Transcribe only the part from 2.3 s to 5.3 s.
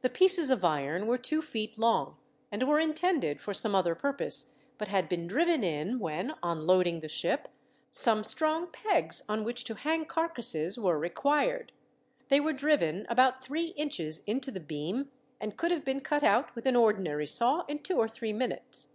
and were intended for some other purpose, but had been